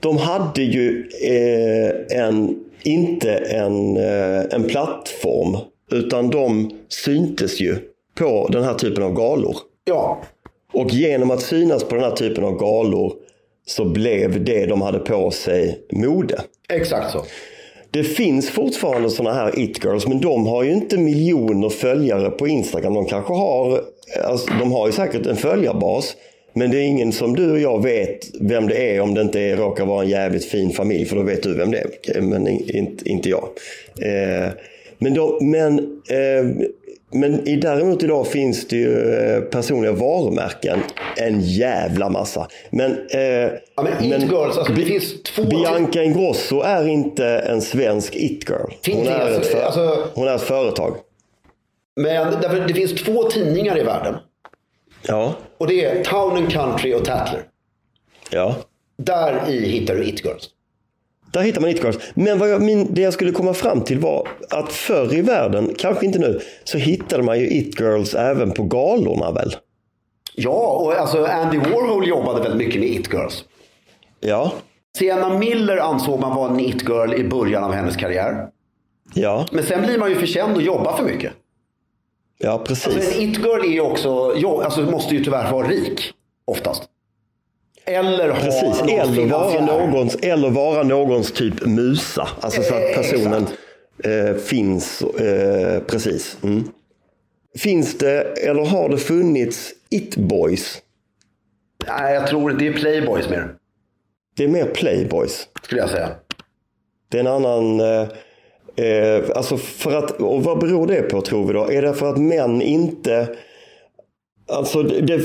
[0.00, 5.56] De hade ju eh, en, inte en, eh, en plattform
[5.92, 7.76] utan de syntes ju
[8.14, 9.56] på den här typen av galor.
[9.84, 10.22] Ja.
[10.72, 13.12] Och genom att synas på den här typen av galor
[13.66, 16.40] så blev det de hade på sig mode.
[16.68, 17.24] Exakt så.
[17.90, 22.94] Det finns fortfarande sådana här it-girls men de har ju inte miljoner följare på Instagram.
[22.94, 23.80] De kanske har,
[24.24, 26.16] alltså, de har ju säkert en följarbas.
[26.52, 29.40] Men det är ingen som du och jag vet vem det är om det inte
[29.40, 31.04] är, råkar vara en jävligt fin familj.
[31.04, 33.48] För då vet du vem det är, men in- inte, inte jag.
[34.02, 34.48] Eh,
[34.98, 35.78] men de, men,
[36.10, 36.66] eh,
[37.12, 40.78] men i, däremot idag finns det ju eh, personliga varumärken.
[41.16, 42.48] En jävla massa.
[42.70, 43.20] Men, eh,
[43.76, 48.70] Ja, men it-girls, alltså, det finns två- Bianca Ingrosso är inte en svensk it-girl.
[48.96, 50.96] Hon, är ett alltså, för, alltså- hon är ett företag.
[51.96, 54.14] Men därför, det finns två tidningar i världen.
[55.06, 57.40] Ja, Och det är Town and Country och Tatler.
[58.30, 58.54] ja.
[59.02, 60.48] Där i hittar du It-girls.
[61.32, 61.98] Där hittar man it-girls.
[62.14, 65.74] Men vad jag, min, det jag skulle komma fram till var att förr i världen,
[65.78, 69.56] kanske inte nu, så hittade man ju it-girls även på galorna väl?
[70.34, 73.44] Ja, och alltså Andy Warhol jobbade väldigt mycket med It-girls.
[74.20, 74.52] Ja,
[74.98, 78.48] Sienna Miller ansåg man var en It-girl i början av hennes karriär.
[79.14, 81.32] ja, Men sen blir man ju för känd och jobbar för mycket.
[82.38, 83.16] ja Alltså precis.
[83.16, 84.32] en It-girl är ju också,
[84.64, 86.12] alltså måste ju tyvärr vara rik.
[86.44, 86.82] Oftast.
[87.90, 92.28] Eller ha Precis, någon eller vara, någons, eller vara någons typ musa.
[92.40, 93.46] Alltså så att Eh, personen
[94.04, 95.02] eh, finns.
[95.02, 96.36] Eh, precis.
[96.42, 96.64] Mm.
[97.58, 100.78] Finns det, eller har det funnits it-boys?
[101.88, 103.54] Nej, jag tror det är Playboys mer.
[104.36, 105.48] Det är mer playboys.
[105.62, 106.08] Skulle jag säga.
[107.08, 107.80] Det är en annan...
[107.80, 108.08] Eh,
[108.86, 111.70] eh, alltså för att, och vad beror det på tror vi då?
[111.70, 113.36] Är det för att män inte...
[114.48, 115.20] Alltså det,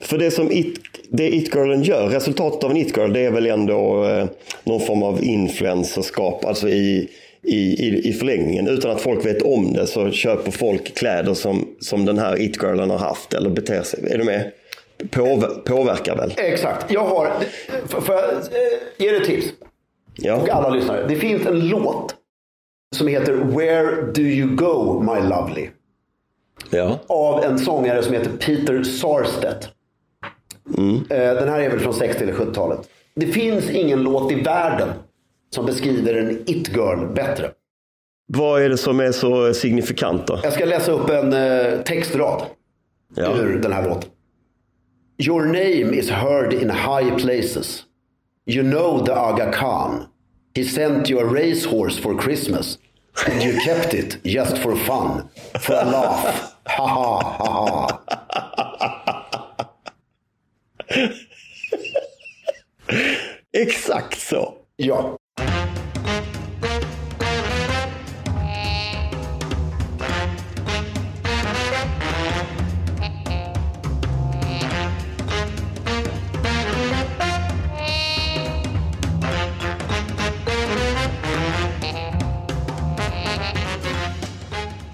[0.00, 0.80] för det som it,
[1.10, 4.26] det it-girlen gör, resultatet av en it-girl det är väl ändå eh,
[4.64, 6.44] någon form av influencerskap.
[6.44, 7.08] Alltså i,
[7.42, 8.68] i, i, i förlängningen.
[8.68, 12.90] Utan att folk vet om det så köper folk kläder som, som den här it-girlen
[12.90, 14.12] har haft eller beter sig.
[14.12, 14.52] Är du med?
[15.10, 16.34] Påver, påverkar väl?
[16.36, 16.92] Exakt.
[16.92, 17.32] Jag har,
[17.88, 18.38] får jag eh,
[18.98, 19.46] ge dig ett tips?
[20.16, 20.34] Ja.
[20.34, 21.06] Och alla lyssnare.
[21.08, 22.14] Det finns en låt
[22.96, 25.68] som heter Where Do You Go My Lovely.
[26.70, 26.98] ja.
[27.06, 29.68] Av en sångare som heter Peter Sarstedt.
[31.10, 32.80] Eh, Den här är väl från 60 eller 70-talet.
[33.14, 34.88] Det finns ingen låt i världen
[35.54, 37.50] som beskriver en it-girl bättre.
[38.32, 40.40] Vad är det som är så signifikant då?
[40.42, 42.42] Jag ska läsa upp en eh, textrad
[43.16, 43.36] Ja.
[43.36, 44.10] ur den här låten.
[45.18, 47.82] Your name is heard in high places.
[48.46, 50.04] You know the Aga Khan.
[50.56, 52.78] He sent you a racehorse for Christmas.
[53.26, 55.22] And you kept it just for fun.
[55.60, 56.34] For a laugh.
[56.64, 58.00] Ha ha ha ha.
[63.52, 64.54] Exakt så.
[64.76, 65.16] Ja.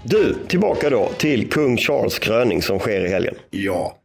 [0.06, 3.34] Du, tillbaka då till kung Charles kröning som sker i helgen.
[3.50, 3.98] Ja.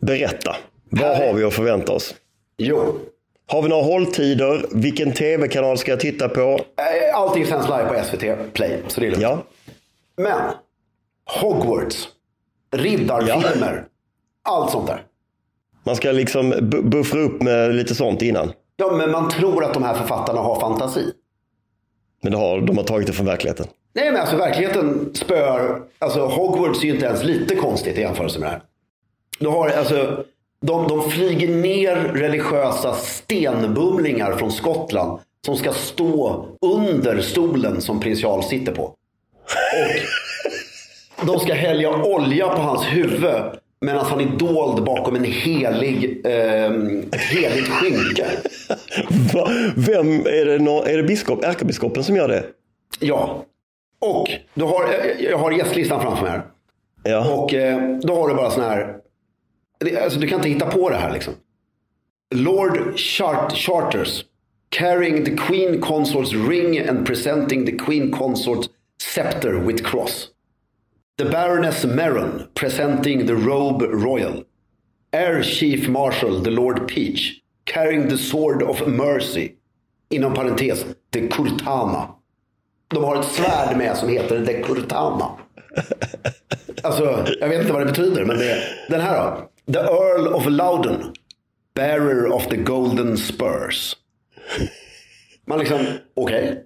[0.00, 0.56] Berätta,
[0.90, 2.14] vad har vi att förvänta oss?
[2.56, 2.98] Jo.
[3.46, 4.66] Har vi några hålltider?
[4.72, 6.40] Vilken tv-kanal ska jag titta på?
[6.40, 9.22] Eh, Allting sänds live på SVT Play, så det är lugnt.
[9.22, 9.42] Ja,
[10.16, 10.40] Men
[11.40, 12.08] Hogwarts,
[12.76, 13.84] riddarfilmer,
[14.42, 15.02] allt sånt där.
[15.84, 18.52] man ska liksom bu- buffra upp med lite sånt innan.
[18.76, 21.12] Ja, men man tror att de här författarna har fantasi.
[22.22, 23.66] Men det har, de har tagit det från verkligheten.
[23.94, 25.82] Nej, men alltså verkligheten spöar.
[25.98, 28.62] Alltså Hogwarts är ju inte ens lite konstigt i jämförelse med det här.
[29.38, 30.24] Du har alltså,
[30.66, 38.22] de, de flyger ner religiösa stenbumlingar från Skottland som ska stå under stolen som prins
[38.22, 38.94] Charles sitter på.
[41.16, 43.42] Och de ska hälla olja på hans huvud
[43.80, 46.72] medan han är dold bakom en helig, eh,
[47.12, 48.26] ett heligt skynke.
[49.34, 49.48] Va?
[49.76, 52.44] Vem, är det, nå- är det biskop, ärkebiskopen som gör det?
[53.00, 53.44] Ja.
[54.00, 54.84] Och du har,
[55.18, 56.42] jag har gästlistan framför mig här.
[57.04, 57.34] Ja.
[57.34, 58.94] Och eh, då har du bara sån här.
[60.02, 61.34] Alltså, du kan inte hitta på det här liksom.
[62.34, 64.24] Lord Chart Charters.
[64.70, 68.68] Carrying the Queen Consort's ring and presenting the Queen Consort's
[69.00, 70.28] scepter with cross.
[71.18, 74.44] The Baroness Merron presenting the robe royal.
[75.12, 79.54] Air Chief Marshal the Lord Peach carrying the sword of mercy.
[80.10, 82.14] Inom parentes, the Kurtana.
[82.88, 85.30] De har ett svärd med som heter the Kurtana.
[86.82, 89.48] Alltså, jag vet inte vad det betyder, men det, den här då.
[89.72, 91.12] The Earl of Loudon,
[91.74, 93.96] bearer of the golden spurs.
[95.46, 95.78] Man liksom,
[96.16, 96.64] okej.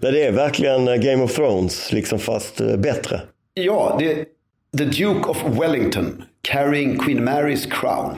[0.00, 3.20] Nej, Det är verkligen eh, Game of Thrones, liksom fast eh, bättre.
[3.54, 4.24] Ja, det är
[4.78, 8.14] The Duke of Wellington, carrying Queen Marys crown.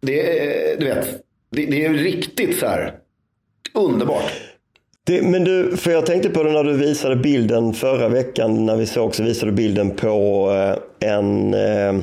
[0.00, 1.08] Det är, du vet,
[1.50, 2.94] det, det är riktigt så här
[3.74, 4.32] underbart.
[5.04, 8.76] Det, men du, för jag tänkte på det när du visade bilden förra veckan, när
[8.76, 10.48] vi såg så visade du bilden på
[11.00, 12.02] eh, en eh,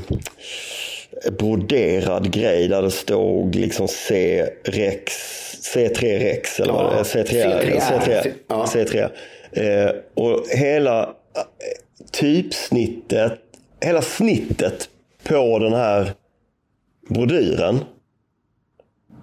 [1.39, 5.13] broderad grej där det stod liksom C-rex,
[5.75, 7.79] C3 Rex eller vad det är, C3, C3R.
[7.79, 8.65] C3, Ja.
[8.73, 9.09] C3.
[9.51, 11.09] Eh, och hela eh,
[12.11, 13.33] typsnittet,
[13.85, 14.89] hela snittet
[15.23, 16.11] på den här
[17.09, 17.79] brodyren.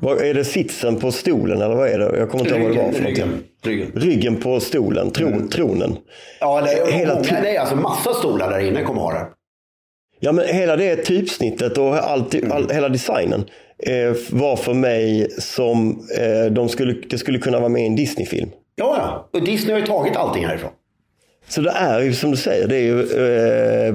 [0.01, 2.19] Vad, är det sitsen på stolen eller vad är det?
[2.19, 3.25] Jag kommer inte ihåg vad det var för någonting.
[3.25, 3.93] ryggen, ryggen.
[3.95, 5.97] Ryggen på stolen, tron, tronen.
[6.41, 9.27] Ja, det är, Hela många, det är alltså massa stolar där inne kommer ha det.
[10.21, 13.45] Ja, men hela det typsnittet och allt, all, hela designen
[13.79, 17.97] eh, var för mig som eh, de skulle, det skulle kunna vara med i en
[17.97, 18.51] Disney-film.
[18.77, 19.39] Ja, ja.
[19.39, 20.71] Och Disney har ju tagit allting härifrån.
[21.49, 23.95] Så det är ju som du säger, det är ju, eh,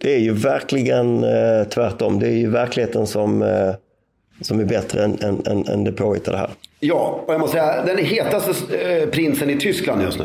[0.00, 2.18] det är ju verkligen eh, tvärtom.
[2.18, 3.74] Det är ju verkligheten som, eh,
[4.40, 6.50] som är bättre än, än, än, än det påhittade här.
[6.80, 10.24] Ja, och jag måste säga, den hetaste eh, prinsen i Tyskland just nu.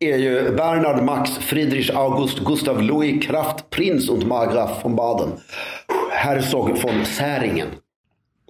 [0.00, 5.28] Är ju Bernhard Max Friedrich August Gustav Louis Kraft Prinz und Margraf von Baden.
[6.12, 7.68] Herzog von Säringen.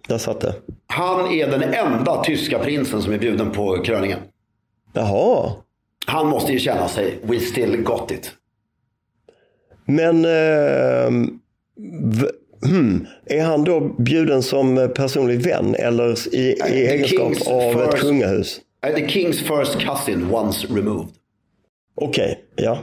[0.08, 0.54] Där satt det.
[0.86, 4.18] Han är den enda tyska prinsen som är bjuden på kröningen.
[4.92, 5.52] Jaha.
[6.06, 8.32] Han måste ju känna sig, we still got it.
[9.84, 11.10] Men eh,
[12.68, 18.02] hmm, är han då bjuden som personlig vän eller i, i egenskap av ett first-
[18.02, 18.60] kungahus?
[18.86, 21.08] Uh, The King's first cousin once removed.
[22.00, 22.78] Okej, ja.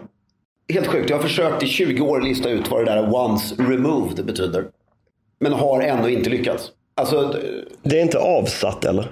[0.74, 1.10] Helt sjukt.
[1.10, 4.66] Jag har försökt i 20 år lista ut vad det där once removed betyder.
[5.40, 6.72] Men har ännu inte lyckats.
[6.96, 7.30] Alltså, eh,
[7.84, 9.08] Det är inte avsatt eller?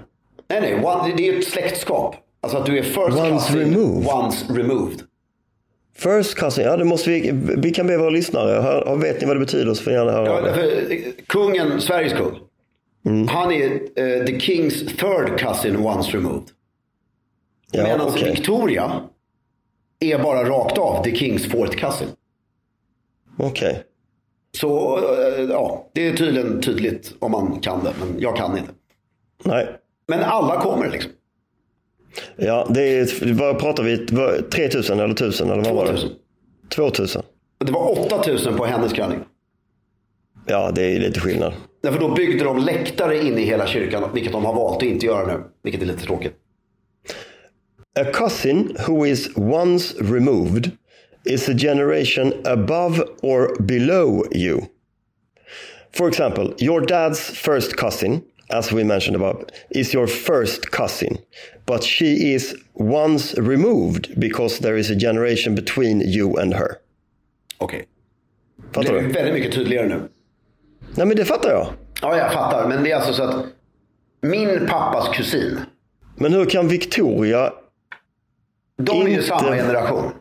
[0.50, 0.86] nej nej.
[0.86, 2.16] One, det är ett släktskap.
[2.42, 4.08] Alltså att du är first Once cousin removed.
[4.14, 5.00] once removed.
[5.98, 9.36] First cousin, ja det måste vi, vi kan be våra lyssnare, hör, vet ni vad
[9.36, 12.40] det betyder så får ni gärna höra Ja, därför, eh, kungen, Sveriges kung.
[13.06, 13.28] Mm.
[13.28, 16.44] Han är eh, the king's third cousin once removed.
[17.72, 18.32] Ja, Medan okej.
[18.32, 18.92] Victoria
[20.12, 22.08] är bara rakt av the king's fourth cousin.
[23.38, 23.84] Okej.
[24.58, 28.72] Så eh, ja, det är tydligen tydligt om man kan det, men jag kan inte.
[29.44, 29.68] Nej.
[30.08, 31.12] Men alla kommer liksom.
[32.36, 35.92] Ja, det är, vad pratar vi, vad- 3000 eller 1000 eller vad var det?
[35.92, 36.10] 2000.
[36.76, 37.22] 2000.
[37.66, 39.20] Det var 8000 på hennes kröning.
[40.46, 41.54] Ja, det är lite skillnad.
[41.84, 45.06] Därför då byggde de läktare in i hela kyrkan, vilket de har valt att inte
[45.06, 45.44] göra nu.
[45.64, 46.34] Vilket är lite tråkigt.
[47.96, 50.72] A cousin who is once removed
[51.26, 54.68] is a generation above or below you.
[55.92, 61.18] For example, your dad's first cousin, as we mentioned above, is your first cousin,
[61.66, 66.78] but she is once removed because there is a generation between you and her.
[67.60, 67.86] Okej.
[68.72, 69.08] Fattar Det är du?
[69.14, 70.10] väldigt mycket tydligare nu.
[70.96, 71.68] Nej, men det fattar jag.
[72.02, 72.68] Ja, jag fattar.
[72.70, 73.46] Men det är alltså så att
[74.22, 75.60] min pappas kusin,
[76.16, 77.54] Men hur kan Victoria,
[78.78, 80.12] de är ju Inte- samma generation.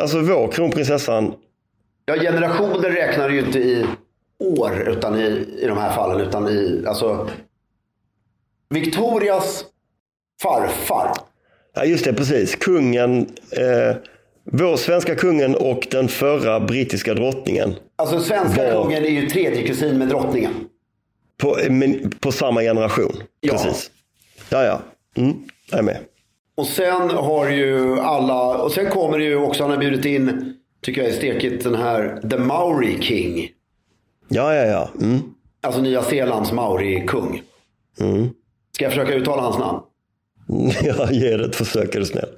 [0.00, 1.34] alltså vår kronprinsessan,
[2.06, 3.86] Ja, generationer räknar ju inte i
[4.38, 5.24] år utan i,
[5.62, 6.20] i de här fallen.
[6.28, 7.28] Utan i, alltså,
[8.70, 9.64] Victorias
[10.42, 11.12] farfar.
[11.74, 12.54] Ja, just det, precis.
[12.56, 13.20] Kungen,
[13.50, 13.96] eh,
[14.44, 17.74] vår svenska kungen och den förra brittiska drottningen.
[17.96, 20.52] Alltså svenska Var- kungen är ju tredje kusin med drottningen.
[21.36, 23.12] På, men, på samma generation.
[23.40, 23.52] Ja.
[23.52, 23.90] Precis.
[24.50, 24.80] Ja, ja.
[25.22, 25.34] Mm,
[25.70, 25.98] jag är med.
[26.56, 30.54] Och sen har ju alla, och sen kommer det ju också, han har bjudit in,
[30.82, 33.48] tycker jag är stekigt, den här The Maori King.
[34.28, 34.88] Ja, ja, ja.
[35.00, 35.20] Mm.
[35.60, 37.42] Alltså Nya Zeelands Maori-kung.
[38.00, 38.28] Mm.
[38.72, 39.80] Ska jag försöka uttala hans namn?
[40.82, 42.28] Ja, ge det ett försök är du snäll.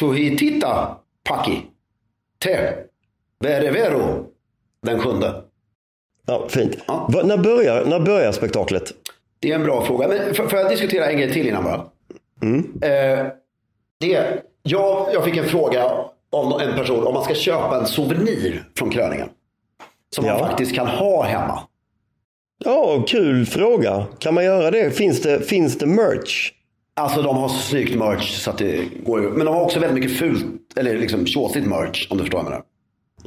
[0.00, 1.62] Tuhitita Paki.
[2.44, 2.72] Te.
[3.40, 4.26] Verevero.
[4.82, 5.42] Den sjunde.
[6.26, 6.78] Ja, fint.
[6.86, 7.10] Ja.
[7.12, 8.92] Va, när, börjar, när börjar spektaklet?
[9.40, 10.08] Det är en bra fråga.
[10.08, 11.86] Men får jag diskutera en grej till innan bara?
[12.82, 13.26] Eh,
[14.00, 15.84] det, jag, jag fick en fråga
[16.32, 19.28] av en person om man ska köpa en souvenir från kröningen.
[20.14, 20.46] Som man Ja.
[20.46, 21.60] faktiskt kan ha hemma.
[22.64, 24.06] Ja, kul fråga.
[24.18, 24.90] Kan man göra det?
[24.90, 26.50] Finns det, finns det merch?
[26.96, 29.20] Alltså de har så snyggt merch så att det går.
[29.20, 32.52] Men de har också väldigt mycket fult, eller liksom tjåsigt merch om du förstår vad
[32.52, 32.62] jag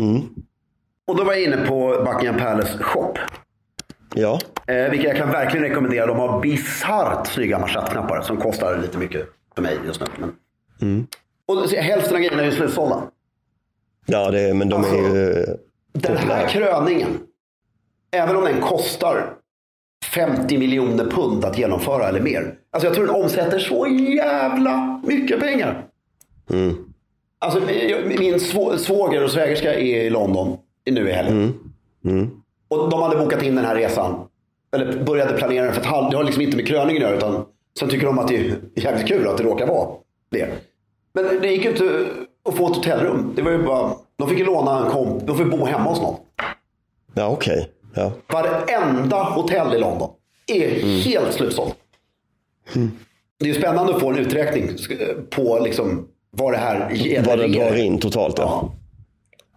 [0.05, 0.23] menar.
[1.07, 3.13] Och då var jag inne på Buckingham Palace shop.
[4.15, 4.39] Ja.
[4.67, 6.05] Eh, vilka jag kan verkligen rekommendera.
[6.05, 10.05] De har bisarrt snygga manschettknappar som kostar lite mycket för mig just nu.
[10.17, 11.07] Men...
[11.45, 13.01] Och så- hälften av grejerna är ju slutsålda.
[14.05, 15.33] Ja, det, men de är ju...
[15.33, 15.45] eh,
[15.93, 17.07] Den här kröningen,
[18.11, 19.33] även om den kostar
[20.13, 22.55] 50 miljoner pund att genomföra eller mer.
[22.71, 25.85] Alltså jag tror den omsätter så jävla mycket pengar.
[27.39, 30.57] Alltså jag- min svå, svåger och svägerska är i London
[30.91, 31.53] nu i helgen.
[32.67, 34.26] Och de hade bokat in den här resan.
[34.71, 36.11] Eller började planera den för ett halvt.
[36.11, 37.17] Det har liksom inte med kröningen att göra.
[37.17, 37.45] Utan
[37.79, 39.89] sen tycker de att det är jävligt kul att det råkar vara
[40.29, 40.47] det.
[41.13, 42.05] Men det gick ju inte
[42.49, 43.33] att få ett hotellrum.
[43.35, 45.27] Det var ju bara, de fick ju låna en komp.
[45.27, 46.15] De fick bo hemma hos någon.
[47.13, 47.71] Ja, okej.
[47.95, 48.11] Ja.
[48.27, 50.09] Varenda hotell i London
[50.47, 50.69] är
[51.03, 51.75] helt slutsålt.
[53.39, 54.69] Det är ju spännande att få en uträkning
[55.29, 56.79] på liksom vad det här
[57.25, 58.37] Vad det drar in totalt.
[58.37, 58.71] Ja.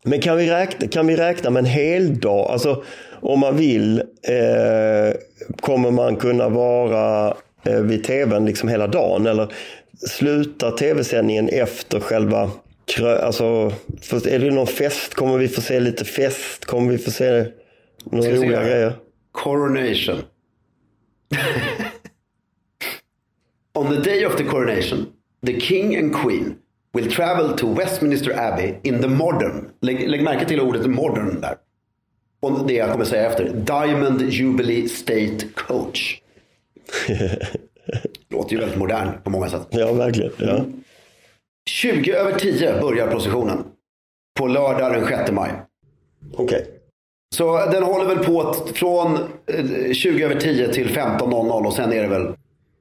[0.02, 2.50] Men kan vi, räkna, kan vi räkna med en hel dag?
[2.50, 2.82] Alltså
[3.20, 5.14] om man vill eh,
[5.60, 9.26] kommer man kunna vara eh, vid tvn liksom hela dagen?
[9.26, 9.52] Eller
[10.08, 12.50] slutar tv-sändningen efter själva.
[13.22, 13.72] Alltså,
[14.28, 15.14] är det någon fest?
[15.14, 16.64] Kommer vi få se lite fest?
[16.64, 17.44] Kommer vi få se
[18.04, 18.68] några Ska se roliga här?
[18.68, 18.92] grejer?
[19.32, 20.16] Coronation.
[23.74, 25.06] On the day of the coronation,
[25.46, 26.56] the king and queen
[26.92, 31.54] will travel to Westminster Abbey in the modern, lägg, lägg märke till ordet modern där.
[32.40, 36.20] Och det jag kommer säga efter, Diamond Jubilee State Coach.
[38.28, 39.66] Låter ju väldigt modern på många sätt.
[39.70, 40.32] Ja, verkligen.
[40.36, 40.64] Ja.
[41.70, 43.64] 20 över 10 börjar processionen.
[44.38, 45.50] På lördag den 6 maj.
[46.36, 46.66] Okej.
[47.34, 52.02] Så den håller väl på från eh, 20 över 10 till 15.00 och sen är
[52.02, 52.34] det väl...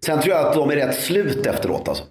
[0.05, 2.03] Sen tror jag att de är rätt slut efteråt alltså.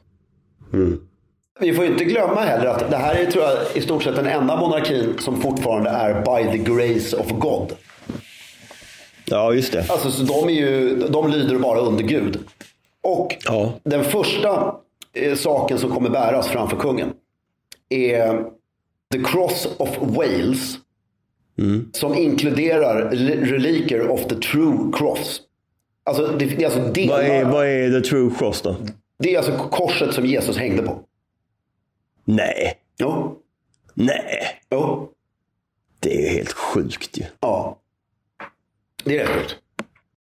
[1.61, 4.17] Vi får ju inte glömma heller att det här är tror jag i stort sett
[4.17, 7.73] den enda monarkin som fortfarande är by the grace of God.
[9.25, 9.91] Ja, just det.
[9.91, 12.39] Alltså så de, är ju, de lyder bara under Gud.
[13.03, 13.73] Och Ja.
[13.83, 14.75] den första
[15.13, 17.13] eh, saken som kommer bäras framför kungen
[17.89, 18.43] är
[19.13, 20.75] The Cross of Wales.
[21.93, 25.41] Som inkluderar re- reliker of the true cross.
[26.05, 28.77] Alltså det, det är alltså delar, Vad är, vad är the true cross då?
[29.19, 30.99] Det är alltså korset som Jesus hängde på.
[32.29, 32.75] Nej.
[32.99, 33.39] Jo.
[33.95, 34.61] Nej.
[34.71, 35.09] Jo.
[36.01, 37.25] Det är helt sjukt ju.
[37.41, 37.79] Ja.
[39.05, 39.57] Det är rätt sjukt.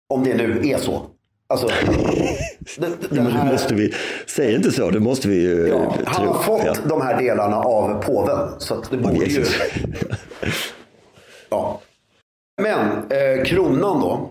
[0.08, 1.06] Om det nu är så.
[1.46, 1.66] Alltså.
[2.78, 3.94] den, den det här, måste vi,
[4.26, 6.32] säg inte så, det måste vi ju ja, eh, han tro.
[6.32, 6.74] har fått Ja.
[6.88, 8.60] de här delarna av påven.
[8.60, 9.44] Så det borde ju...
[11.50, 11.80] Ja.
[12.62, 14.30] Men eh, kronan då.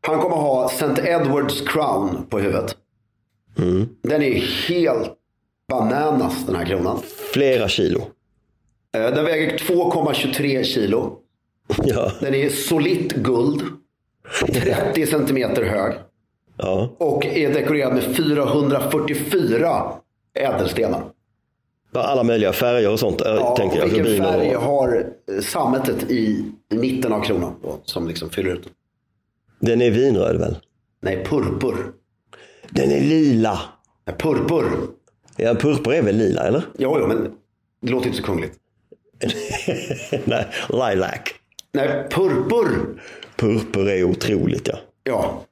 [0.00, 1.08] Han kommer ha St.
[1.10, 2.76] Edwards crown på huvudet.
[3.58, 3.88] Mm.
[4.02, 4.34] Den är
[4.68, 5.12] helt
[5.72, 6.98] bananas den här kronan.
[7.32, 8.00] Flera kilo.
[8.94, 11.18] Eh, den väger 2,23 kilo.
[11.84, 12.12] Ja.
[12.20, 13.62] Den är solitt guld.
[14.54, 15.94] 30 centimeter hög.
[16.56, 16.90] ja.
[16.98, 19.82] Och är dekorerad med 444
[20.34, 21.02] ädelstenar.
[21.94, 23.84] Alla möjliga färger och sånt, ja, Ja, tänker jag.
[23.84, 25.06] vilken Rubiner och- färg har
[25.36, 27.54] eh, sammetet i mitten av kronan?
[27.62, 28.68] Då, som liksom fyller ut.
[29.60, 30.56] Den är vinröd väl?
[31.02, 31.76] Nej, purpur.
[32.70, 33.60] Den är lila.
[34.06, 34.64] Nej, Purpur.
[35.36, 36.62] Ja, purpur är väl lila, eller?
[36.78, 37.32] Jo, jo, men
[37.80, 38.58] det låter inte så kungligt.
[40.24, 41.20] Nej, lilac.
[41.72, 43.00] Nej, purpur.
[43.36, 44.78] Purpur är otroligt, ja.
[45.04, 45.44] Ja.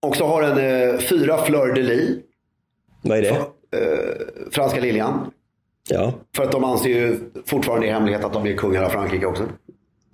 [0.00, 2.18] Och så har den eh, fyra fleur de lis.
[3.02, 3.46] Vad är det?
[4.50, 5.30] Franska liljan.
[5.88, 6.14] Ja.
[6.36, 9.48] För att de anser ju fortfarande i hemlighet att de är kungar av Frankrike också.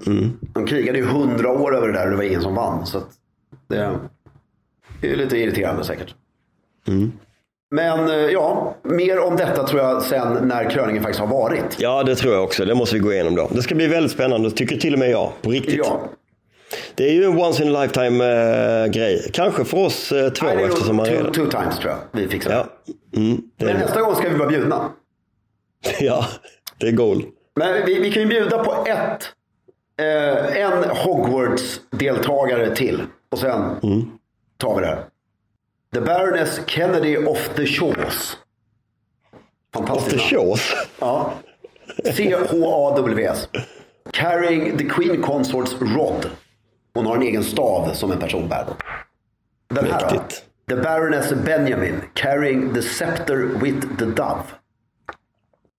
[0.07, 0.31] Mm.
[0.41, 2.87] De krigade ju hundra år över det där och det var ingen som vann.
[2.87, 3.03] Så
[3.67, 3.99] det...
[5.01, 6.15] Det är lite irriterande säkert.
[7.71, 11.77] Men eh, ja, mer om detta tror jag sen när kröningen faktiskt har varit.
[11.79, 12.65] Ja, det tror jag också.
[12.65, 13.49] Det måste vi gå igenom då.
[13.51, 15.33] Det ska bli väldigt spännande, tycker till och med jag.
[15.43, 15.77] På riktigt.
[15.77, 16.01] Ja.
[16.95, 19.31] Det är ju en once in a lifetime eh, grej.
[19.33, 21.33] Kanske för oss eh, två Nej, eftersom man two, redan...
[21.33, 22.51] two times tror jag vi fixar.
[22.53, 22.67] Ja.
[23.17, 24.91] Mm, det Men nästa gång ska vi vara bjudna.
[26.01, 26.27] ja,
[26.79, 27.23] det är goal.
[27.57, 29.33] Men vi, vi kan ju bjuda på ett,
[30.01, 33.03] eh, en Hogwarts-deltagare till.
[33.31, 33.61] Och sen
[34.57, 35.05] tar vi det här.
[35.93, 38.37] The Baroness Kennedy of the Shores.
[39.75, 40.11] Off Fantastiskt.
[40.11, 40.29] the namn.
[40.31, 40.75] shores.
[41.01, 41.33] Ja.
[42.05, 43.49] C-H-A-W-S.
[44.13, 46.31] Carrying the Queen Consorts Rod.
[46.95, 48.67] Hon har en egen stav som en person bär.
[49.69, 50.23] Den här då?
[50.75, 52.01] The Baroness Benjamin.
[52.15, 54.43] Carrying the Scepter with the Dove.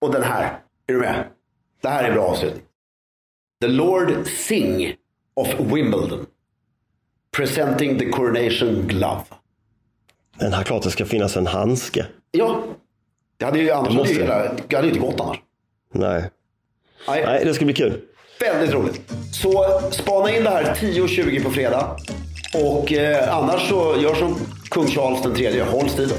[0.00, 0.44] Och den här.
[0.86, 1.24] Är du med?
[1.82, 2.62] Det här är bra avslutning.
[3.60, 4.94] The Lord Sing
[5.34, 6.26] of Wimbledon.
[7.36, 9.24] Presenting the Coronation Glove.
[10.38, 12.06] Men här klart det ska finnas en handske.
[12.30, 12.62] Ja.
[13.36, 14.76] Det hade ju annars Det måste det.
[14.76, 15.38] hade inte gått annars.
[15.94, 16.24] Nej.
[17.08, 17.22] Nej.
[17.26, 18.00] Nej, det ska bli kul.
[18.40, 19.00] Väldigt roligt.
[19.32, 21.96] Så spana in det här 10.20 på fredag.
[22.54, 24.36] Och eh, annars så gör som
[24.68, 25.64] kung Charles den tredje.
[25.64, 26.18] Håll stilen.